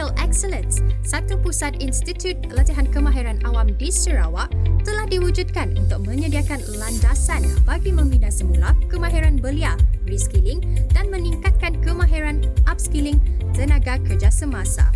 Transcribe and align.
Technical 0.00 0.24
Excellence, 0.24 0.80
satu 1.04 1.36
pusat 1.44 1.76
institut 1.84 2.32
latihan 2.56 2.88
kemahiran 2.88 3.36
awam 3.44 3.68
di 3.76 3.92
Sarawak, 3.92 4.48
telah 4.80 5.04
diwujudkan 5.04 5.76
untuk 5.76 6.08
menyediakan 6.08 6.56
landasan 6.80 7.44
bagi 7.68 7.92
membina 7.92 8.32
semula 8.32 8.72
kemahiran 8.88 9.36
belia, 9.36 9.76
reskilling 10.08 10.64
dan 10.96 11.12
meningkatkan 11.12 11.76
kemahiran 11.84 12.40
upskilling 12.64 13.20
tenaga 13.52 14.00
kerja 14.00 14.32
semasa. 14.32 14.88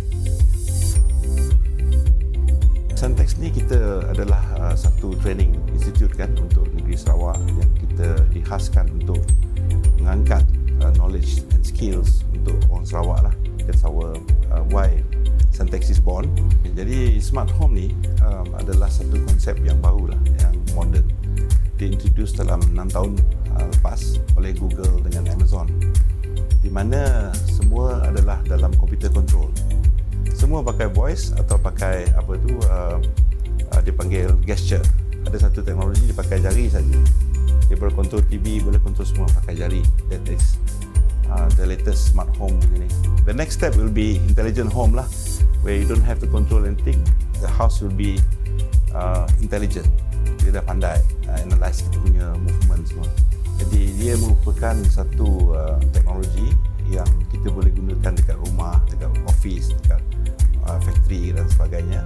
Centex 2.97 3.37
ni 3.37 3.53
kita 3.53 4.09
adalah 4.09 4.41
uh, 4.57 4.73
satu 4.73 5.13
training 5.21 5.53
institute 5.69 6.17
kan 6.17 6.33
untuk 6.33 6.65
negeri 6.73 6.97
Sarawak 6.97 7.37
yang 7.45 7.69
kita 7.77 8.09
dihaskan 8.33 8.89
untuk 8.89 9.21
mengangkat 10.01 10.41
uh, 10.81 10.89
knowledge 10.97 11.45
and 11.53 11.61
skills 11.61 12.25
untuk 12.33 12.57
orang 12.73 12.89
Sarawak 12.89 13.21
lah. 13.29 13.35
That's 13.65 13.81
our 13.83 14.13
uh, 14.53 14.63
why 14.69 15.01
Centex 15.49 15.89
is 15.89 16.03
born. 16.03 16.29
Jadi 16.75 17.17
smart 17.23 17.49
home 17.55 17.73
ni 17.79 17.87
um, 18.21 18.51
adalah 18.59 18.91
satu 18.91 19.17
konsep 19.25 19.55
yang 19.63 19.79
baru 19.79 20.13
lah, 20.13 20.21
yang 20.43 20.55
modern. 20.75 21.07
Diintroduce 21.75 22.35
dalam 22.39 22.63
6 22.71 22.95
tahun 22.95 23.11
uh, 23.55 23.67
lepas 23.79 24.19
oleh 24.35 24.51
Google 24.55 25.01
dengan 25.03 25.31
Amazon. 25.31 25.67
Di 26.59 26.67
mana 26.67 27.31
semua 27.47 28.03
adalah 28.03 28.43
dalam 28.43 28.75
computer 28.75 29.07
control. 29.11 29.47
Semua 30.35 30.59
pakai 30.61 30.91
voice 30.91 31.31
atau 31.35 31.55
pakai 31.55 32.11
apa 32.11 32.35
tu 32.35 32.59
uh, 32.67 32.99
uh, 33.71 33.81
dipanggil 33.81 34.35
gesture. 34.43 34.83
Ada 35.25 35.49
satu 35.49 35.63
teknologi 35.63 36.03
dipakai 36.05 36.43
jari 36.43 36.67
saja. 36.67 36.99
Dia 37.65 37.75
boleh 37.79 37.95
kontrol 37.97 38.21
TV, 38.27 38.61
boleh 38.61 38.77
kontrol 38.77 39.07
semua 39.07 39.25
pakai 39.41 39.57
jari. 39.57 39.81
That 40.11 40.21
is 40.29 40.59
uh, 41.31 41.49
the 41.57 41.65
latest 41.65 42.13
smart 42.13 42.29
home 42.37 42.57
begini. 42.61 42.89
The 43.25 43.33
next 43.33 43.57
step 43.57 43.75
will 43.75 43.91
be 43.91 44.21
intelligent 44.29 44.69
home 44.69 44.93
lah, 44.93 45.07
where 45.65 45.73
you 45.73 45.85
don't 45.89 46.05
have 46.05 46.21
to 46.21 46.27
control 46.29 46.65
anything. 46.65 47.01
The 47.41 47.49
house 47.49 47.81
will 47.81 47.93
be 47.93 48.21
uh, 48.93 49.25
intelligent. 49.41 49.89
Dia 50.45 50.61
dah 50.61 50.63
pandai 50.65 51.01
uh, 51.29 51.37
analyze 51.41 51.81
kita 51.85 51.97
punya 52.01 52.25
movement 52.37 52.85
semua. 52.85 53.09
Jadi 53.55 53.95
dia 53.95 54.13
merupakan 54.19 54.75
satu 54.91 55.55
uh, 55.55 55.79
teknologi 55.95 56.51
yang 56.91 57.07
kita 57.33 57.49
boleh 57.49 57.71
gunakan 57.73 58.13
dekat 58.13 58.37
rumah, 58.45 58.77
dekat 58.91 59.09
office, 59.25 59.73
dekat 59.81 60.01
uh, 60.67 60.77
factory 60.83 61.33
dan 61.33 61.47
sebagainya. 61.49 62.01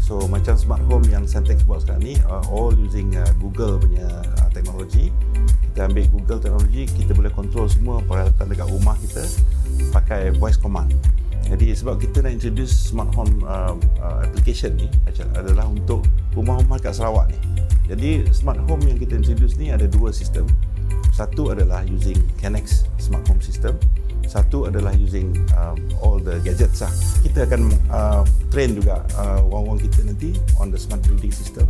So 0.00 0.22
macam 0.30 0.54
smart 0.54 0.86
home 0.86 1.02
yang 1.10 1.26
Centex 1.26 1.66
buat 1.66 1.82
sekarang 1.82 2.06
ni 2.06 2.14
uh, 2.30 2.38
all 2.48 2.70
using 2.78 3.18
uh, 3.18 3.26
Google 3.42 3.82
punya 3.82 4.06
uh, 4.38 4.48
teknologi 4.54 5.10
kita 5.76 5.92
ambil 5.92 6.08
Google 6.08 6.40
teknologi 6.40 6.82
kita 6.88 7.12
boleh 7.12 7.28
control 7.36 7.68
semua 7.68 8.00
peralatan 8.00 8.48
dekat 8.48 8.64
rumah 8.64 8.96
kita 8.96 9.20
pakai 9.92 10.32
voice 10.32 10.56
command. 10.56 10.88
Jadi 11.52 11.76
sebab 11.76 12.00
kita 12.00 12.24
nak 12.24 12.32
introduce 12.32 12.72
smart 12.72 13.12
home 13.12 13.44
uh, 13.44 13.76
uh, 14.00 14.24
application 14.24 14.72
ni 14.80 14.88
adalah 15.36 15.68
untuk 15.68 16.00
rumah-rumah 16.32 16.80
kat 16.80 16.96
Sarawak 16.96 17.28
ni. 17.28 17.36
Jadi 17.92 18.24
smart 18.32 18.56
home 18.64 18.88
yang 18.88 18.96
kita 18.96 19.20
introduce 19.20 19.60
ni 19.60 19.68
ada 19.68 19.84
dua 19.84 20.16
sistem. 20.16 20.48
Satu 21.12 21.52
adalah 21.52 21.84
using 21.84 22.16
Canex 22.40 22.88
smart 22.96 23.28
home 23.28 23.44
system. 23.44 23.76
Satu 24.24 24.72
adalah 24.72 24.96
using 24.96 25.36
um, 25.60 25.76
all 26.00 26.16
the 26.16 26.40
gadgets 26.40 26.80
lah. 26.80 26.92
Kita 27.20 27.44
akan 27.44 27.68
uh, 27.92 28.24
train 28.48 28.72
juga 28.72 29.04
uh, 29.20 29.44
orang-orang 29.44 29.84
kita 29.92 30.08
nanti 30.08 30.32
on 30.56 30.72
the 30.72 30.80
smart 30.80 31.04
building 31.04 31.30
system. 31.36 31.68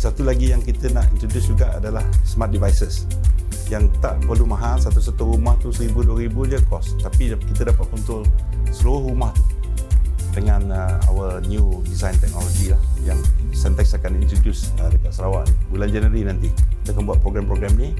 Satu 0.00 0.24
lagi 0.24 0.56
yang 0.56 0.64
kita 0.64 0.88
nak 0.88 1.04
introduce 1.12 1.52
juga 1.52 1.76
adalah 1.76 2.02
smart 2.24 2.48
devices 2.48 3.04
yang 3.72 3.88
tak 4.04 4.20
perlu 4.28 4.44
mahal 4.44 4.76
satu-satu 4.76 5.32
rumah 5.32 5.56
tu 5.56 5.72
seribu 5.72 6.04
dua 6.04 6.28
ribu 6.28 6.44
je 6.44 6.60
cost 6.68 7.00
tapi 7.00 7.32
kita 7.32 7.72
dapat 7.72 7.88
kontrol 7.88 8.20
seluruh 8.68 9.08
rumah 9.08 9.32
tu 9.32 9.62
dengan 10.32 10.60
uh, 10.72 11.12
our 11.12 11.40
new 11.44 11.84
design 11.84 12.16
technology 12.16 12.72
lah 12.72 12.80
yang 13.04 13.20
Sentex 13.52 13.92
akan 13.92 14.16
introduce 14.16 14.72
uh, 14.80 14.88
dekat 14.88 15.12
Sarawak 15.12 15.44
ni. 15.44 15.54
Bulan 15.68 15.88
Januari 15.92 16.24
nanti 16.24 16.48
kita 16.82 16.96
akan 16.96 17.04
buat 17.04 17.20
program-program 17.20 17.76
ni 17.76 17.92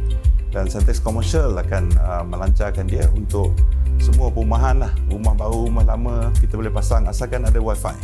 dan 0.49 0.69
Sentex 0.69 1.01
Commercial 1.01 1.53
akan 1.61 1.93
uh, 2.01 2.25
melancarkan 2.25 2.89
dia 2.89 3.05
untuk 3.13 3.53
semua 4.01 4.33
perumahan 4.33 4.81
lah. 4.81 4.93
Rumah 5.13 5.35
baru, 5.37 5.69
rumah 5.69 5.85
lama 5.85 6.33
kita 6.41 6.57
boleh 6.57 6.73
pasang 6.73 7.05
asalkan 7.05 7.45
ada 7.45 7.61
wifi. 7.61 7.95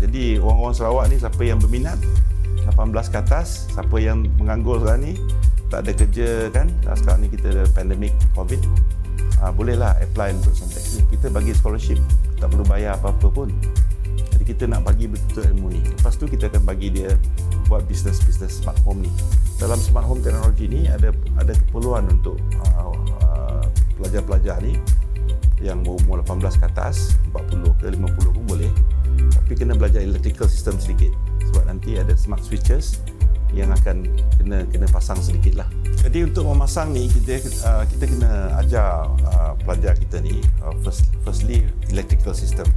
Jadi 0.00 0.40
orang-orang 0.40 0.74
Sarawak 0.74 1.04
ni 1.12 1.16
siapa 1.20 1.42
yang 1.44 1.60
berminat 1.60 2.00
18 2.72 3.12
ke 3.12 3.16
atas 3.20 3.68
siapa 3.72 3.96
yang 4.00 4.24
menganggur 4.40 4.80
sekarang 4.80 5.12
ni 5.12 5.14
tak 5.68 5.84
ada 5.84 5.92
kerja 5.92 6.48
kan 6.48 6.72
sekarang 6.96 7.24
ni 7.24 7.28
kita 7.28 7.52
ada 7.52 7.64
pandemik 7.76 8.12
covid 8.32 8.60
uh, 9.44 9.52
bolehlah 9.52 9.94
apply 10.00 10.34
untuk 10.34 10.56
Santex 10.56 10.98
ni 10.98 11.02
kita 11.12 11.28
bagi 11.28 11.52
scholarship 11.52 12.00
tak 12.38 12.54
perlu 12.54 12.64
bayar 12.66 12.96
apa-apa 12.96 13.28
pun. 13.28 13.50
Jadi 14.34 14.44
kita 14.46 14.70
nak 14.70 14.86
bagi 14.86 15.10
betul 15.10 15.42
ilmu 15.50 15.74
ni. 15.74 15.82
Lepas 15.82 16.14
tu 16.14 16.30
kita 16.30 16.46
akan 16.46 16.62
bagi 16.62 16.94
dia 16.94 17.10
buat 17.66 17.84
bisnes-bisnes 17.90 18.62
smart 18.62 18.78
home 18.86 19.02
ni. 19.02 19.10
Dalam 19.58 19.76
smart 19.82 20.06
home 20.06 20.22
teknologi 20.22 20.70
ni 20.70 20.86
ada 20.86 21.10
ada 21.36 21.52
keperluan 21.52 22.06
untuk 22.06 22.38
uh, 22.62 22.94
uh, 23.26 23.62
pelajar-pelajar 23.98 24.62
ni 24.62 24.78
yang 25.58 25.82
berumur 25.82 26.22
18 26.22 26.62
ke 26.62 26.64
atas 26.70 27.18
40 27.34 27.82
ke 27.82 27.86
50 27.90 28.36
pun 28.38 28.44
boleh. 28.46 28.70
Tapi 29.34 29.52
kena 29.58 29.74
belajar 29.74 29.98
electrical 30.06 30.46
system 30.46 30.78
sedikit. 30.78 31.10
Sebab 31.50 31.66
nanti 31.66 31.98
ada 31.98 32.14
smart 32.14 32.46
switches 32.46 33.02
yang 33.52 33.72
akan 33.72 34.04
kena 34.36 34.64
kena 34.68 34.86
pasang 34.90 35.18
sedikit 35.20 35.64
lah. 35.64 35.68
Jadi 35.98 36.24
untuk 36.24 36.46
memasang 36.48 36.92
ni 36.94 37.08
kita 37.10 37.42
uh, 37.64 37.84
kita 37.88 38.04
kena 38.06 38.54
ajar 38.60 39.08
uh, 39.28 39.52
pelajar 39.64 39.96
kita 39.96 40.20
ni 40.22 40.40
uh, 40.62 40.72
first 40.84 41.08
firstly 41.24 41.64
electrical 41.90 42.36
system. 42.36 42.68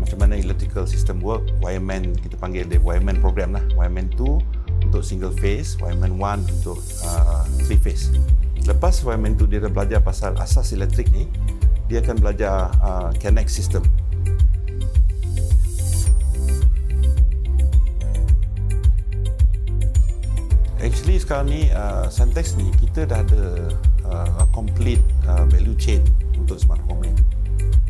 Macam 0.00 0.18
mana 0.18 0.34
electrical 0.34 0.88
system 0.88 1.22
work? 1.22 1.44
Wireman 1.62 2.16
kita 2.18 2.34
panggil 2.40 2.66
dia 2.66 2.80
wireman 2.82 3.20
program 3.22 3.54
lah. 3.54 3.64
Wireman 3.78 4.10
2 4.18 4.88
untuk 4.90 5.02
single 5.06 5.32
phase, 5.38 5.78
wireman 5.78 6.18
1 6.18 6.58
untuk 6.60 6.80
uh, 7.06 7.46
three 7.64 7.78
phase. 7.78 8.10
Lepas 8.66 9.00
wireman 9.06 9.38
2 9.38 9.46
dia 9.46 9.60
dah 9.62 9.70
belajar 9.70 9.98
pasal 10.02 10.34
asas 10.42 10.74
elektrik 10.74 11.08
ni, 11.14 11.30
dia 11.86 12.02
akan 12.02 12.18
belajar 12.18 12.72
uh, 12.82 13.10
connect 13.22 13.48
system. 13.48 13.86
Actually 20.92 21.16
sekarang 21.24 21.48
ni 21.48 21.72
uh, 21.72 22.04
Santex 22.12 22.52
ni 22.60 22.68
kita 22.76 23.08
dah 23.08 23.24
ada 23.24 23.72
uh, 24.04 24.44
complete 24.52 25.00
uh, 25.24 25.48
value 25.48 25.72
chain 25.80 26.04
untuk 26.36 26.60
smart 26.60 26.84
home 26.84 27.08
ni. 27.08 27.12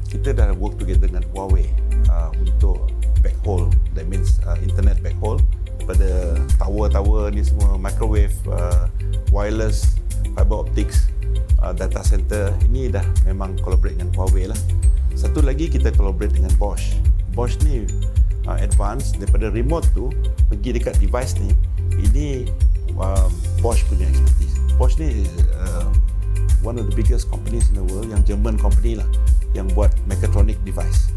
Kita 0.07 0.31
dah 0.31 0.55
work 0.55 0.79
together 0.79 1.11
dengan 1.11 1.27
Huawei 1.35 1.67
uh, 2.07 2.31
untuk 2.39 2.95
backhaul, 3.19 3.75
that 3.99 4.07
means 4.07 4.39
uh, 4.47 4.55
internet 4.63 5.03
backhaul 5.03 5.43
pada 5.83 6.39
tower-tower 6.63 7.35
ni 7.35 7.43
semua 7.43 7.75
microwave, 7.75 8.31
uh, 8.47 8.87
wireless, 9.35 9.99
fiber 10.39 10.63
optics, 10.63 11.11
uh, 11.59 11.75
data 11.75 12.07
center 12.07 12.55
ini 12.71 12.87
dah 12.87 13.03
memang 13.27 13.59
collaborate 13.67 13.99
dengan 13.99 14.15
Huawei 14.15 14.47
lah. 14.47 14.61
Satu 15.19 15.43
lagi 15.43 15.67
kita 15.67 15.91
collaborate 15.91 16.39
dengan 16.39 16.55
Bosch. 16.55 16.95
Bosch 17.35 17.59
ni 17.67 17.83
uh, 18.47 18.59
advance 18.63 19.19
daripada 19.19 19.51
remote 19.51 19.91
tu 19.91 20.07
pergi 20.47 20.79
dekat 20.79 21.03
device 21.03 21.35
ni 21.43 21.51
ini 21.99 22.47
um, 22.99 23.31
Bosch 23.63 23.85
punya 23.89 24.09
expertise. 24.09 24.57
Bosch 24.77 24.99
ni 24.99 25.29
uh, 25.55 25.87
one 26.65 26.79
of 26.79 26.89
the 26.89 26.95
biggest 26.95 27.31
companies 27.31 27.69
in 27.71 27.79
the 27.79 27.87
world 27.93 28.09
yang 28.11 28.21
German 28.27 28.59
company 28.59 28.99
lah 28.99 29.07
yang 29.53 29.69
buat 29.73 29.93
mechatronic 30.09 30.59
device. 30.67 31.13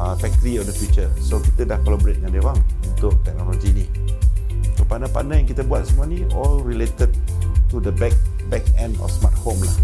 Uh, 0.00 0.16
factory 0.16 0.56
of 0.56 0.64
the 0.64 0.72
future. 0.72 1.10
So 1.20 1.42
kita 1.42 1.68
dah 1.68 1.78
collaborate 1.84 2.22
dengan 2.22 2.32
dia 2.32 2.42
bang 2.44 2.60
untuk 2.88 3.20
teknologi 3.20 3.68
ni. 3.74 3.86
So 4.78 4.88
pandai-pandai 4.88 5.44
yang 5.44 5.48
kita 5.48 5.62
buat 5.66 5.84
semua 5.84 6.08
ni 6.08 6.24
all 6.32 6.64
related 6.64 7.12
to 7.68 7.76
the 7.82 7.92
back 7.92 8.16
back 8.48 8.64
end 8.80 8.96
of 9.04 9.12
smart 9.12 9.36
home 9.44 9.60
lah. 9.60 9.76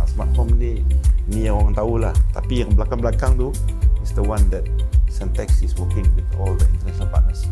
Uh, 0.00 0.06
smart 0.08 0.32
home 0.32 0.56
ni 0.56 0.80
ni 1.28 1.44
yang 1.50 1.60
orang 1.60 1.76
tahu 1.76 2.00
lah. 2.00 2.14
Tapi 2.32 2.64
yang 2.64 2.72
belakang-belakang 2.72 3.36
tu 3.36 3.52
is 4.00 4.16
the 4.16 4.24
one 4.24 4.40
that 4.48 4.64
Centex 5.10 5.60
is 5.60 5.76
working 5.76 6.06
with 6.16 6.24
all 6.40 6.56
the 6.56 6.64
international 6.80 7.10
partners 7.12 7.44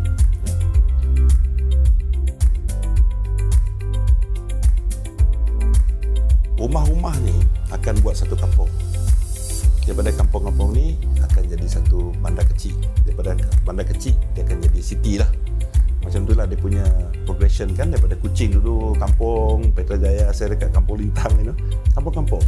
rumah-rumah 6.69 7.17
ni 7.25 7.33
akan 7.73 7.95
buat 8.05 8.13
satu 8.13 8.37
kampung. 8.37 8.69
Daripada 9.89 10.13
kampung-kampung 10.13 10.77
ni 10.77 11.01
akan 11.25 11.49
jadi 11.49 11.65
satu 11.65 12.13
bandar 12.21 12.45
kecil. 12.53 12.77
Daripada 13.09 13.33
bandar 13.65 13.89
kecil 13.89 14.13
dia 14.37 14.45
akan 14.45 14.61
jadi 14.69 14.81
city 14.85 15.17
lah. 15.17 15.33
Macam 16.05 16.29
tu 16.29 16.37
lah 16.37 16.45
dia 16.45 16.61
punya 16.61 16.85
progression 17.25 17.73
kan 17.73 17.89
daripada 17.89 18.17
kucing 18.21 18.57
dulu 18.57 18.97
kampung 18.97 19.73
Petrajaya 19.77 20.33
saya 20.33 20.57
dekat 20.57 20.73
kampung 20.77 21.01
Lintang 21.01 21.33
you 21.41 21.49
know. 21.49 21.57
Kampung-kampung. 21.97 22.45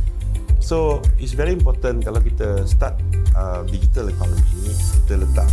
So 0.60 1.00
it's 1.16 1.32
very 1.32 1.56
important 1.56 2.04
kalau 2.04 2.20
kita 2.20 2.68
start 2.68 3.00
uh, 3.32 3.64
digital 3.72 4.12
economy 4.12 4.44
ni 4.60 4.72
kita 4.76 5.16
letak 5.24 5.48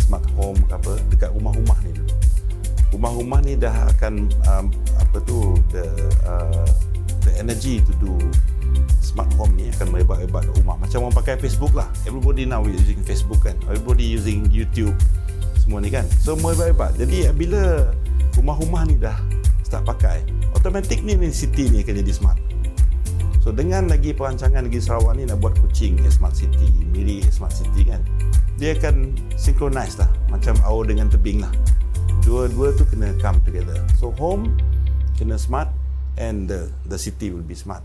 smart 0.00 0.24
home 0.40 0.56
apa 0.72 0.96
dekat 1.12 1.36
rumah-rumah 1.36 1.76
ni 1.84 1.92
dulu. 1.92 2.12
Rumah-rumah 2.96 3.40
ni 3.44 3.60
dah 3.60 3.76
akan 3.92 4.32
um, 4.48 4.66
apa 4.96 5.16
tu 5.28 5.52
the 5.68 5.84
uh, 6.24 6.64
the 7.26 7.34
energy 7.42 7.82
to 7.82 7.92
do 7.98 8.14
smart 9.02 9.28
home 9.34 9.54
ni 9.58 9.68
akan 9.74 9.90
merebak-rebak 9.90 10.46
ke 10.46 10.52
rumah. 10.62 10.78
Macam 10.78 11.06
orang 11.06 11.16
pakai 11.18 11.34
Facebook 11.42 11.74
lah. 11.74 11.90
Everybody 12.06 12.46
now 12.46 12.62
using 12.62 13.02
Facebook 13.02 13.42
kan. 13.42 13.58
Everybody 13.66 14.06
using 14.06 14.46
YouTube 14.54 14.94
semua 15.58 15.82
ni 15.82 15.90
kan. 15.90 16.06
So 16.22 16.38
merebak-rebak 16.38 16.94
jadi 16.94 17.34
bila 17.34 17.90
rumah-rumah 18.38 18.86
ni 18.86 18.94
dah 19.00 19.18
start 19.66 19.82
pakai 19.82 20.22
automatic 20.54 21.02
ni, 21.02 21.18
ni 21.18 21.34
city 21.34 21.66
ni 21.66 21.82
akan 21.82 22.06
jadi 22.06 22.12
smart. 22.14 22.38
So 23.42 23.54
dengan 23.54 23.86
lagi 23.86 24.10
perancangan 24.14 24.66
negeri 24.66 24.82
Sarawak 24.82 25.18
ni 25.18 25.26
nak 25.26 25.38
buat 25.38 25.54
kucing 25.58 26.02
smart 26.10 26.34
city 26.34 26.66
miri 26.90 27.22
smart 27.30 27.54
city 27.54 27.86
kan 27.86 28.02
dia 28.56 28.72
akan 28.72 29.12
synchronize 29.36 30.00
lah. 30.00 30.08
Macam 30.32 30.56
aur 30.64 30.88
dengan 30.88 31.12
tebing 31.12 31.44
lah. 31.44 31.52
Dua-dua 32.24 32.74
tu 32.74 32.88
kena 32.88 33.12
come 33.20 33.38
together. 33.44 33.76
So 34.00 34.10
home 34.16 34.56
kena 35.20 35.36
smart 35.36 35.70
and 36.16 36.48
the 36.48 36.72
the 36.88 36.98
city 36.98 37.30
will 37.30 37.44
be 37.44 37.54
smart 37.54 37.84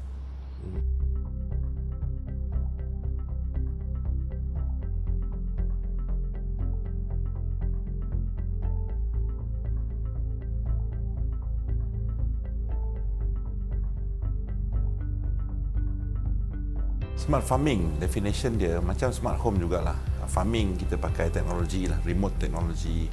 Smart 17.22 17.46
farming 17.46 18.02
definition 18.02 18.58
dia 18.58 18.82
macam 18.82 19.14
smart 19.14 19.38
home 19.38 19.62
jugalah. 19.62 19.94
Farming 20.26 20.74
kita 20.74 20.98
pakai 20.98 21.30
teknologi 21.30 21.86
lah, 21.86 22.02
remote 22.02 22.34
teknologi. 22.42 23.06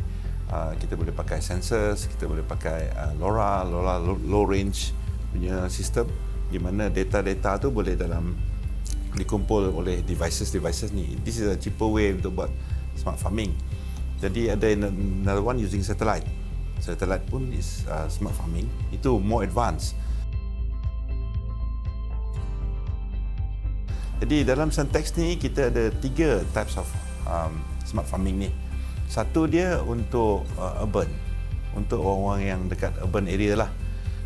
Uh, 0.48 0.72
kita 0.80 0.96
boleh 0.96 1.12
pakai 1.12 1.44
sensors, 1.44 2.08
kita 2.08 2.24
boleh 2.24 2.40
pakai 2.40 2.88
uh, 2.88 3.12
LoRa, 3.20 3.68
LoRa 3.68 4.00
low 4.00 4.48
range 4.48 4.96
punya 5.32 5.68
sistem 5.68 6.08
di 6.48 6.56
mana 6.56 6.88
data-data 6.88 7.60
tu 7.60 7.68
boleh 7.68 7.92
dalam 7.92 8.32
dikumpul 9.16 9.72
oleh 9.72 10.00
devices-devices 10.04 10.92
ni. 10.92 11.16
This 11.24 11.40
is 11.40 11.46
a 11.48 11.56
cheaper 11.56 11.88
way 11.88 12.14
untuk 12.14 12.38
buat 12.38 12.50
smart 12.96 13.18
farming. 13.20 13.52
Jadi 14.18 14.50
ada 14.50 14.66
another 14.74 15.44
one 15.44 15.62
using 15.62 15.84
satellite. 15.84 16.26
Satellite 16.78 17.26
pun 17.30 17.50
is 17.54 17.86
uh, 17.86 18.06
smart 18.10 18.34
farming. 18.34 18.66
Itu 18.90 19.18
more 19.18 19.46
advanced. 19.46 19.94
Jadi 24.18 24.42
dalam 24.42 24.74
Sentex 24.74 25.14
ni 25.14 25.38
kita 25.38 25.70
ada 25.70 25.94
tiga 26.02 26.42
types 26.50 26.74
of 26.74 26.90
um, 27.30 27.54
smart 27.86 28.06
farming 28.10 28.48
ni. 28.48 28.50
Satu 29.06 29.46
dia 29.46 29.78
untuk 29.86 30.42
uh, 30.58 30.82
urban, 30.82 31.06
untuk 31.78 32.02
orang-orang 32.02 32.42
yang 32.44 32.60
dekat 32.66 32.92
urban 32.98 33.30
area 33.30 33.54
lah. 33.54 33.70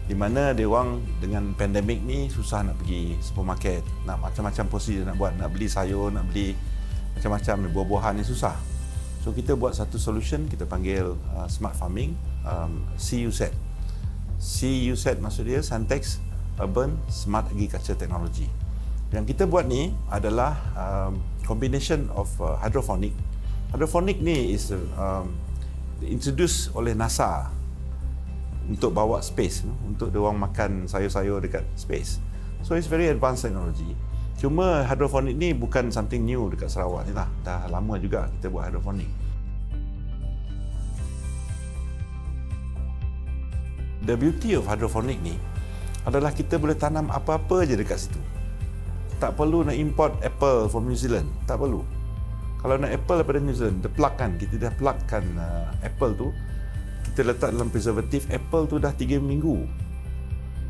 Di 0.02 0.18
mana 0.18 0.50
dia 0.50 0.66
orang 0.66 0.98
dengan 1.22 1.54
pandemik 1.54 2.02
ni 2.02 2.26
susah 2.26 2.66
nak 2.66 2.76
pergi 2.82 3.14
supermarket, 3.22 3.86
nak 4.02 4.18
macam-macam 4.18 4.66
prosedur 4.66 5.06
nak 5.06 5.16
buat, 5.16 5.32
nak 5.38 5.48
beli 5.54 5.70
sayur, 5.70 6.10
nak 6.10 6.26
beli 6.28 6.58
macam-macam 7.14 7.70
buah-buahan 7.70 8.18
ni 8.18 8.24
susah. 8.26 8.58
So 9.22 9.30
kita 9.30 9.54
buat 9.54 9.78
satu 9.78 10.02
solution 10.02 10.50
kita 10.50 10.66
panggil 10.66 11.14
uh, 11.14 11.46
smart 11.46 11.78
farming 11.78 12.18
um, 12.42 12.82
CUZ. 12.98 13.54
CUZ 14.42 15.04
maksud 15.22 15.46
dia 15.46 15.62
Santex 15.62 16.18
Urban 16.58 16.98
Smart 17.06 17.46
Agriculture 17.54 17.94
Technology. 17.94 18.50
Yang 19.14 19.36
kita 19.36 19.46
buat 19.46 19.70
ni 19.70 19.94
adalah 20.10 20.58
um, 20.74 21.22
combination 21.46 22.10
of 22.18 22.26
uh, 22.42 22.58
hydroponic. 22.58 23.14
Hydroponic 23.70 24.18
ni 24.18 24.50
is 24.50 24.74
um, 24.74 25.30
introduce 26.02 26.66
oleh 26.74 26.98
NASA 26.98 27.54
untuk 28.68 28.94
bawa 28.94 29.18
space 29.22 29.66
untuk 29.86 30.10
dia 30.12 30.20
orang 30.22 30.38
makan 30.38 30.70
sayur-sayur 30.86 31.42
dekat 31.42 31.64
space. 31.74 32.22
So 32.62 32.78
it's 32.78 32.86
very 32.86 33.10
advanced 33.10 33.46
technology. 33.46 33.94
Cuma 34.38 34.86
hydroponic 34.86 35.34
ni 35.38 35.54
bukan 35.54 35.90
something 35.90 36.22
new 36.22 36.50
dekat 36.50 36.70
Sarawak 36.70 37.06
ni 37.06 37.14
lah. 37.14 37.30
Dah 37.46 37.66
lama 37.70 37.98
juga 37.98 38.30
kita 38.38 38.50
buat 38.50 38.70
hydroponic. 38.70 39.10
The 44.02 44.18
beauty 44.18 44.58
of 44.58 44.66
hydroponic 44.66 45.22
ni 45.22 45.38
adalah 46.02 46.34
kita 46.34 46.58
boleh 46.58 46.74
tanam 46.74 47.06
apa-apa 47.14 47.62
je 47.62 47.78
dekat 47.78 48.10
situ 48.10 48.18
tak 49.22 49.38
perlu 49.38 49.62
nak 49.62 49.78
import 49.78 50.18
apple 50.26 50.66
from 50.66 50.90
New 50.90 50.98
Zealand 50.98 51.30
tak 51.46 51.62
perlu 51.62 51.86
kalau 52.58 52.74
nak 52.74 52.90
apple 52.90 53.22
daripada 53.22 53.38
New 53.38 53.54
Zealand 53.54 53.78
dia 53.78 53.90
plug 53.94 54.14
kan 54.18 54.34
kita 54.34 54.58
dah 54.58 54.72
plugkan 54.74 55.22
uh, 55.38 55.70
apple 55.86 56.12
tu 56.18 56.28
kita 57.12 57.28
letak 57.28 57.52
dalam 57.52 57.68
preservatif 57.68 58.24
apple 58.32 58.64
tu 58.64 58.80
dah 58.80 58.88
3 58.88 59.20
minggu 59.20 59.68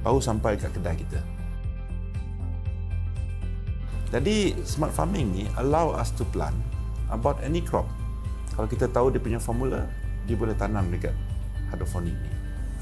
baru 0.03 0.19
sampai 0.19 0.59
kat 0.59 0.75
kedai 0.75 0.99
kita. 0.99 1.23
Jadi 4.11 4.59
smart 4.67 4.91
farming 4.91 5.31
ni 5.31 5.45
allow 5.55 5.95
us 5.95 6.11
to 6.11 6.27
plant 6.35 6.59
about 7.15 7.39
any 7.47 7.63
crop. 7.63 7.87
Kalau 8.59 8.67
kita 8.67 8.91
tahu 8.91 9.15
dia 9.15 9.23
punya 9.23 9.39
formula 9.39 9.87
dia 10.27 10.35
boleh 10.35 10.59
tanam 10.59 10.91
dekat 10.91 11.15
hydroponic 11.71 12.19
ni. 12.19 12.31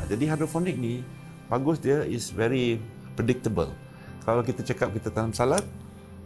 Ha, 0.00 0.08
jadi 0.08 0.24
hydroponic 0.32 0.80
ni 0.80 1.04
bagus 1.52 1.84
dia 1.84 2.00
is 2.08 2.32
very 2.32 2.80
predictable. 3.12 3.68
Kalau 4.24 4.40
kita 4.40 4.64
cakap 4.64 4.96
kita 4.96 5.12
tanam 5.12 5.36
salad 5.36 5.62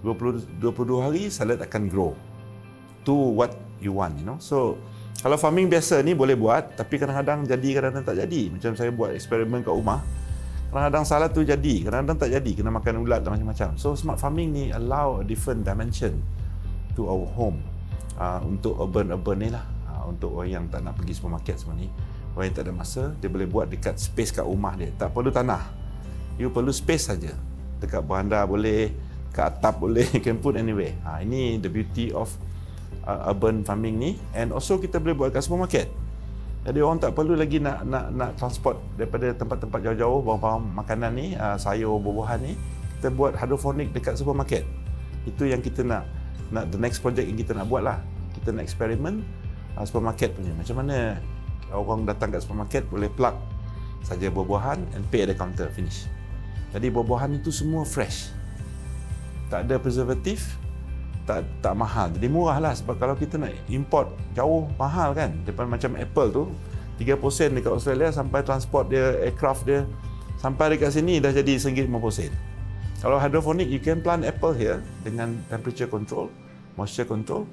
20 0.07 0.63
22 0.63 1.03
hari 1.03 1.23
salad 1.35 1.59
akan 1.59 1.91
grow 1.91 2.15
to 3.03 3.11
what 3.11 3.59
you 3.83 3.91
want 3.91 4.15
you 4.23 4.23
know. 4.23 4.39
So 4.39 4.79
kalau 5.20 5.37
farming 5.38 5.70
biasa 5.70 6.02
ni 6.02 6.12
boleh 6.12 6.34
buat 6.34 6.75
tapi 6.75 6.99
kadang-kadang 6.99 7.46
jadi 7.46 7.69
kadang-kadang 7.78 8.06
tak 8.06 8.16
jadi. 8.26 8.43
Macam 8.50 8.70
saya 8.75 8.90
buat 8.90 9.14
eksperimen 9.14 9.62
kat 9.62 9.72
rumah. 9.72 10.02
Kadang-kadang 10.69 11.05
salad 11.06 11.31
tu 11.31 11.46
jadi 11.46 11.75
kadang-kadang 11.87 12.19
tak 12.19 12.31
jadi. 12.34 12.50
Kena 12.58 12.70
makan 12.75 13.06
ulat 13.06 13.22
dan 13.22 13.38
macam-macam. 13.38 13.78
So 13.78 13.94
smart 13.94 14.19
farming 14.19 14.50
ni 14.50 14.64
allow 14.75 15.22
a 15.22 15.25
different 15.25 15.62
dimension 15.62 16.19
to 16.99 17.06
our 17.06 17.25
home. 17.38 17.62
Uh, 18.14 18.43
untuk 18.46 18.78
urban-urban 18.78 19.37
ni 19.38 19.49
lah. 19.55 19.64
Uh, 19.87 20.12
untuk 20.12 20.34
orang 20.34 20.50
yang 20.50 20.64
tak 20.69 20.82
nak 20.82 20.99
pergi 20.99 21.16
supermarket 21.16 21.56
semua 21.56 21.78
ni. 21.78 21.88
Orang 22.34 22.50
yang 22.50 22.56
tak 22.58 22.64
ada 22.66 22.75
masa 22.75 23.02
dia 23.22 23.31
boleh 23.31 23.46
buat 23.46 23.70
dekat 23.70 23.96
space 23.96 24.34
kat 24.34 24.44
rumah 24.44 24.75
dia. 24.75 24.90
Tak 24.99 25.14
perlu 25.14 25.31
tanah. 25.31 25.62
You 26.37 26.50
perlu 26.50 26.75
space 26.75 27.14
saja. 27.14 27.32
Dekat 27.78 28.02
beranda 28.02 28.43
boleh 28.43 28.90
ke 29.34 29.40
atap 29.43 29.82
boleh 29.82 30.06
can 30.25 30.38
put 30.38 30.55
anywhere. 30.55 30.94
Ha, 31.06 31.23
ini 31.23 31.59
the 31.59 31.71
beauty 31.71 32.14
of 32.14 32.30
uh, 33.06 33.30
urban 33.30 33.62
farming 33.62 33.96
ni. 34.00 34.11
And 34.32 34.50
also 34.50 34.80
kita 34.80 34.99
boleh 34.99 35.16
buat 35.16 35.30
kat 35.30 35.44
supermarket 35.46 35.87
jadi 36.64 36.80
orang 36.80 36.96
tak 36.96 37.12
perlu 37.12 37.37
lagi 37.37 37.61
nak 37.61 37.84
nak 37.84 38.08
nak 38.16 38.30
transport 38.40 38.80
daripada 38.96 39.37
tempat-tempat 39.37 39.84
jauh-jauh 39.84 40.25
bahan-bahan 40.25 40.64
makanan 40.73 41.12
ni 41.12 41.37
uh, 41.37 41.61
sayur 41.61 42.00
buah-buahan 42.00 42.40
ni 42.40 42.56
kita 42.96 43.12
buat 43.12 43.37
hydroponic 43.37 43.92
dekat 43.92 44.16
supermarket 44.16 44.64
itu 45.28 45.44
yang 45.44 45.61
kita 45.61 45.84
nak 45.84 46.08
nak 46.49 46.73
the 46.73 46.80
next 46.80 47.04
project 47.04 47.28
yang 47.28 47.37
kita 47.37 47.52
nak 47.52 47.68
buat 47.68 47.84
lah. 47.84 48.00
Kita 48.32 48.56
nak 48.56 48.64
eksperimen 48.64 49.20
uh, 49.76 49.84
supermarket 49.84 50.32
punya. 50.32 50.56
Macam 50.56 50.80
mana 50.80 51.20
orang 51.68 52.08
datang 52.08 52.32
kat 52.32 52.40
supermarket 52.40 52.88
boleh 52.88 53.12
plug 53.12 53.37
saja 54.00 54.32
buah-buahan 54.32 54.80
and 54.96 55.04
pay 55.12 55.28
at 55.28 55.32
the 55.32 55.37
counter 55.37 55.68
finish. 55.68 56.08
Jadi 56.73 56.88
buah-buahan 56.88 57.44
itu 57.44 57.52
semua 57.52 57.84
fresh. 57.84 58.32
Tak 59.52 59.68
ada 59.68 59.76
preservatif, 59.76 60.56
tak 61.25 61.45
tak 61.64 61.75
mahal. 61.76 62.12
Jadi 62.12 62.28
murah 62.28 62.61
lah 62.61 62.73
sebab 62.76 63.00
kalau 63.00 63.16
kita 63.16 63.40
nak 63.40 63.52
import 63.69 64.12
jauh 64.37 64.69
mahal 64.76 65.16
kan. 65.16 65.33
Depan 65.45 65.69
macam 65.69 65.97
Apple 65.97 66.28
tu 66.33 66.45
3% 67.00 67.57
dekat 67.59 67.73
Australia 67.73 68.09
sampai 68.14 68.47
transport 68.47 68.87
dia 68.87 69.19
aircraft 69.25 69.66
dia 69.66 69.83
sampai 70.38 70.76
dekat 70.76 70.95
sini 70.95 71.19
dah 71.19 71.33
jadi 71.33 71.57
RM1.50. 71.59 72.31
Kalau 73.04 73.21
hydroponic 73.21 73.69
you 73.69 73.81
can 73.81 74.00
plant 74.00 74.25
apple 74.25 74.57
here 74.57 74.81
dengan 75.04 75.37
temperature 75.52 75.88
control, 75.88 76.33
moisture 76.76 77.04
control, 77.04 77.45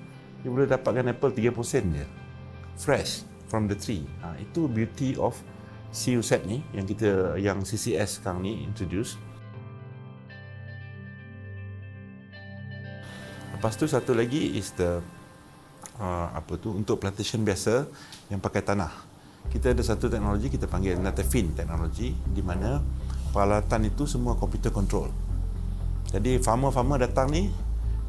you 0.44 0.51
boleh 0.51 0.68
dapatkan 0.68 1.12
apple 1.12 1.32
3% 1.32 1.51
je. 1.92 2.06
Fresh 2.80 3.28
from 3.51 3.68
the 3.68 3.75
tree. 3.75 4.08
Ha, 4.24 4.40
itu 4.40 4.72
beauty 4.72 5.20
of 5.20 5.36
CU 5.92 6.24
set 6.24 6.48
ni 6.48 6.63
yang 6.72 6.88
kita 6.88 7.36
yang 7.36 7.68
CCS 7.68 8.24
sekarang 8.24 8.48
ni 8.48 8.63
introduce. 8.63 9.20
Lepas 13.62 13.77
tu 13.77 13.86
satu 13.86 14.18
lagi 14.18 14.58
is 14.58 14.74
the 14.74 15.06
uh, 16.01 16.27
apa 16.34 16.58
tu 16.58 16.74
untuk 16.74 16.98
plantation 16.98 17.46
biasa 17.46 17.86
yang 18.34 18.41
pakai 18.41 18.65
tanah. 18.65 18.89
Kita 19.53 19.70
ada 19.70 19.86
satu 19.86 20.10
teknologi 20.10 20.50
kita 20.50 20.65
panggil 20.65 20.98
Natafin 20.98 21.53
teknologi 21.53 22.10
di 22.10 22.41
mana 22.41 22.82
peralatan 23.30 23.86
itu 23.86 24.10
semua 24.10 24.34
computer 24.34 24.74
control. 24.74 25.13
Jadi 26.10 26.41
farmer-farmer 26.41 27.06
datang 27.06 27.30
ni 27.30 27.53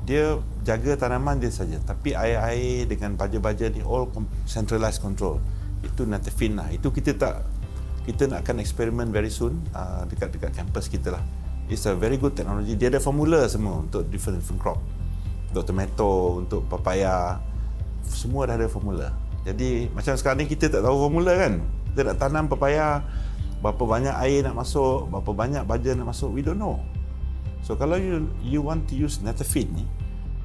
dia 0.08 0.40
jaga 0.64 0.96
tanaman 0.96 1.36
dia 1.36 1.52
saja 1.52 1.76
tapi 1.84 2.16
air-air 2.16 2.88
dengan 2.88 3.12
baja-baja 3.20 3.68
ni 3.68 3.84
all 3.84 4.08
centralized 4.48 5.04
control. 5.04 5.36
Itu 5.84 6.08
Natafin 6.08 6.56
lah. 6.56 6.72
Itu 6.72 6.88
kita 6.96 7.12
tak 7.12 7.44
kita 8.08 8.24
nak 8.24 8.48
akan 8.48 8.64
eksperimen 8.64 9.12
very 9.12 9.28
soon 9.28 9.60
uh, 9.76 10.08
dekat 10.08 10.32
dekat 10.32 10.56
kampus 10.56 10.88
kita 10.88 11.12
lah. 11.12 11.20
It's 11.68 11.84
a 11.84 11.92
very 11.92 12.16
good 12.16 12.32
technology. 12.32 12.72
Dia 12.72 12.88
ada 12.88 13.04
formula 13.04 13.44
semua 13.52 13.84
untuk 13.84 14.08
different 14.08 14.40
different 14.40 14.56
crop. 14.56 15.01
Untuk 15.52 15.68
tomato, 15.68 16.40
untuk 16.40 16.64
papaya, 16.64 17.36
semua 18.08 18.48
dah 18.48 18.56
ada 18.56 18.72
formula. 18.72 19.12
Jadi 19.44 19.92
macam 19.92 20.16
sekarang 20.16 20.40
ni 20.40 20.46
kita 20.48 20.72
tak 20.72 20.80
tahu 20.80 20.96
formula 20.96 21.36
kan. 21.36 21.60
Kita 21.92 22.00
nak 22.08 22.16
tanam 22.16 22.44
papaya 22.48 23.04
berapa 23.60 23.84
banyak 23.84 24.16
air 24.26 24.48
nak 24.48 24.58
masuk, 24.58 25.12
berapa 25.12 25.30
banyak 25.30 25.62
baja 25.68 25.92
nak 25.92 26.10
masuk, 26.10 26.32
we 26.32 26.40
don't 26.40 26.56
know. 26.56 26.80
So 27.62 27.78
kalau 27.78 27.94
you 27.94 28.26
you 28.42 28.58
want 28.58 28.90
to 28.90 28.98
use 28.98 29.22
Netafeed 29.22 29.70
ni, 29.70 29.86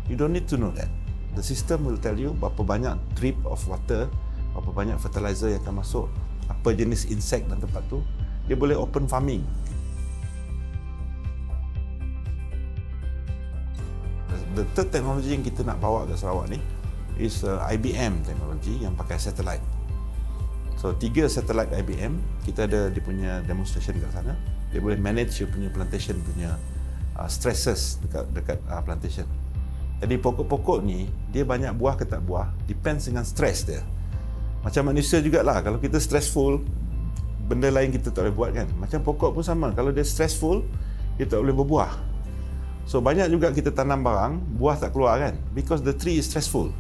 you 0.05 0.19
don't 0.19 0.35
need 0.35 0.45
to 0.51 0.59
know 0.59 0.69
that. 0.75 0.91
The 1.33 1.41
system 1.41 1.87
will 1.87 1.97
tell 1.97 2.19
you 2.19 2.35
berapa 2.37 2.61
banyak 2.61 2.93
drip 3.17 3.39
of 3.47 3.63
water, 3.65 4.05
berapa 4.53 4.69
banyak 4.75 4.97
fertilizer 5.01 5.55
yang 5.55 5.63
akan 5.65 5.81
masuk, 5.81 6.05
apa 6.45 6.75
jenis 6.75 7.09
insect 7.09 7.49
dalam 7.49 7.63
tempat 7.63 7.81
tu. 7.89 8.03
Dia 8.45 8.59
boleh 8.59 8.77
open 8.77 9.09
farming. 9.09 9.41
The 14.57 14.65
third 14.73 14.89
technology 14.89 15.37
yang 15.37 15.45
kita 15.45 15.61
nak 15.61 15.77
bawa 15.77 16.09
ke 16.09 16.17
Sarawak 16.17 16.49
ni 16.49 16.57
is 17.21 17.45
uh, 17.45 17.61
IBM 17.69 18.25
teknologi 18.25 18.81
yang 18.81 18.97
pakai 18.97 19.21
satellite. 19.21 19.61
So 20.81 20.97
tiga 20.97 21.29
satellite 21.29 21.69
IBM, 21.77 22.17
kita 22.41 22.65
ada 22.65 22.89
dia 22.89 22.97
punya 23.05 23.45
demonstration 23.45 24.01
kat 24.01 24.09
sana. 24.17 24.33
Dia 24.73 24.81
boleh 24.81 24.97
manage 24.97 25.37
dia 25.37 25.45
punya 25.45 25.69
plantation 25.69 26.17
punya 26.25 26.57
uh, 27.21 27.29
stresses 27.29 28.01
dekat 28.01 28.25
dekat 28.33 28.57
uh, 28.65 28.81
plantation. 28.81 29.29
Jadi 30.01 30.17
pokok-pokok 30.17 30.81
ni 30.81 31.05
dia 31.29 31.45
banyak 31.45 31.77
buah 31.77 31.93
ke 31.93 32.09
tak 32.09 32.25
buah 32.25 32.49
depends 32.65 33.05
dengan 33.05 33.29
stress 33.29 33.61
dia. 33.61 33.85
Macam 34.65 34.89
manusia 34.89 35.21
jugalah 35.21 35.61
kalau 35.61 35.77
kita 35.77 36.01
stressful 36.01 36.65
benda 37.45 37.69
lain 37.69 37.93
kita 37.93 38.09
tak 38.09 38.25
boleh 38.25 38.33
buat 38.33 38.51
kan. 38.57 38.65
Macam 38.81 39.05
pokok 39.05 39.37
pun 39.37 39.45
sama 39.45 39.69
kalau 39.77 39.93
dia 39.93 40.01
stressful 40.01 40.65
dia 41.21 41.29
tak 41.29 41.45
boleh 41.45 41.53
berbuah. 41.53 42.16
So 42.88 43.03
banyak 43.03 43.27
juga 43.27 43.51
kita 43.51 43.75
tanam 43.75 44.00
barang 44.00 44.56
buah 44.56 44.79
tak 44.79 44.96
keluar 44.96 45.20
kan 45.20 45.36
because 45.51 45.84
the 45.84 45.91
tree 45.91 46.24
is 46.24 46.32
stressful. 46.32 46.72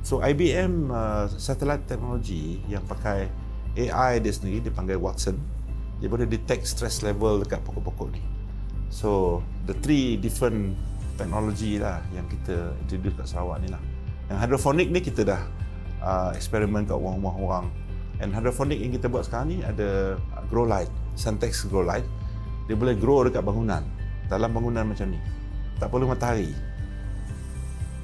So 0.00 0.24
IBM 0.24 0.88
uh, 0.88 1.28
satellite 1.36 1.84
technology 1.84 2.64
yang 2.72 2.80
pakai 2.88 3.28
AI 3.76 4.16
dia 4.24 4.32
sendiri 4.32 4.64
dipanggil 4.64 4.96
Watson 4.96 5.36
dia 6.00 6.08
boleh 6.08 6.28
detect 6.28 6.68
stress 6.68 7.00
level 7.00 7.44
dekat 7.44 7.60
pokok-pokok 7.64 8.16
ni. 8.16 8.20
So 8.88 9.40
the 9.68 9.76
three 9.80 10.16
different 10.16 10.76
technology 11.16 11.80
lah 11.80 12.04
yang 12.12 12.28
kita 12.28 12.76
introduce 12.84 13.16
kat 13.16 13.26
Sarawak 13.28 13.64
ni 13.64 13.68
lah. 13.72 13.80
Yang 14.28 14.38
hydroponic 14.44 14.88
ni 14.92 15.00
kita 15.00 15.20
dah 15.24 15.42
uh, 16.04 16.30
eksperimen 16.36 16.84
kat 16.84 16.96
rumah-rumah 16.96 17.34
orang. 17.36 17.66
And 18.20 18.32
hydroponic 18.32 18.80
yang 18.80 18.92
kita 18.96 19.12
buat 19.12 19.28
sekarang 19.28 19.52
ni 19.52 19.58
ada 19.60 20.16
grow 20.48 20.64
light, 20.64 20.88
Sentex 21.16 21.64
grow 21.68 21.84
light. 21.84 22.04
Dia 22.68 22.76
boleh 22.76 22.96
grow 22.96 23.24
dekat 23.24 23.44
bangunan. 23.44 23.84
Dalam 24.26 24.50
bangunan 24.50 24.84
macam 24.86 25.06
ni. 25.10 25.20
Tak 25.76 25.92
perlu 25.92 26.08
matahari. 26.08 26.50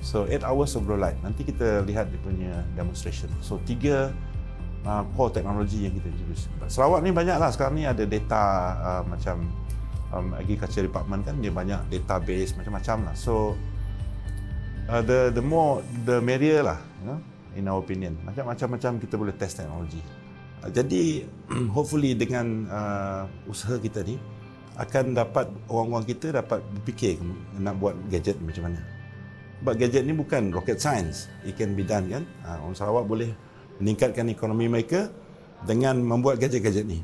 So 0.02 0.26
8 0.26 0.42
hours 0.42 0.74
of 0.74 0.82
grow 0.82 0.98
light. 0.98 1.16
Nanti 1.22 1.46
kita 1.46 1.86
lihat 1.86 2.10
dia 2.10 2.20
punya 2.20 2.52
demonstration. 2.74 3.30
So 3.38 3.62
tiga 3.62 4.10
uh, 4.82 5.02
core 5.14 5.30
teknologi 5.30 5.86
yang 5.86 5.94
kita 5.94 6.10
introduce. 6.10 6.50
Sarawak 6.66 7.00
ni 7.06 7.14
banyak 7.14 7.38
lah 7.38 7.50
sekarang 7.54 7.78
ni 7.78 7.84
ada 7.86 8.02
data 8.02 8.42
uh, 8.82 9.02
macam 9.06 9.46
um, 10.10 10.34
agriculture 10.36 10.84
department 10.84 11.22
kan 11.26 11.38
dia 11.38 11.54
banyak 11.54 11.80
database 11.88 12.54
macam-macam 12.58 13.10
lah. 13.10 13.14
So 13.14 13.54
uh, 14.90 15.02
the 15.02 15.30
the 15.30 15.44
more 15.44 15.86
the 16.04 16.18
merrier 16.18 16.66
lah, 16.66 16.78
you 17.00 17.06
know, 17.06 17.18
in 17.54 17.64
our 17.70 17.80
opinion. 17.80 18.18
Macam-macam 18.26 18.98
kita 19.00 19.14
boleh 19.14 19.34
test 19.38 19.62
teknologi. 19.62 20.02
Uh, 20.62 20.70
jadi 20.70 21.26
hopefully 21.76 22.18
dengan 22.18 22.66
uh, 22.68 23.22
usaha 23.46 23.78
kita 23.78 24.02
ni 24.02 24.18
akan 24.80 25.12
dapat 25.12 25.46
orang-orang 25.68 26.06
kita 26.08 26.32
dapat 26.32 26.64
berfikir 26.72 27.20
nak 27.60 27.76
buat 27.76 27.92
gadget 28.08 28.40
macam 28.40 28.72
mana. 28.72 28.80
Sebab 29.62 29.74
gadget 29.78 30.02
ni 30.02 30.16
bukan 30.16 30.50
rocket 30.50 30.80
science. 30.80 31.30
It 31.46 31.54
can 31.54 31.76
be 31.78 31.86
done 31.86 32.08
kan. 32.10 32.24
Ha, 32.42 32.58
orang 32.58 32.74
Sarawak 32.74 33.06
boleh 33.06 33.30
meningkatkan 33.78 34.26
ekonomi 34.32 34.66
mereka 34.66 35.06
dengan 35.62 36.02
membuat 36.02 36.42
gadget-gadget 36.42 36.82
ni. 36.88 36.98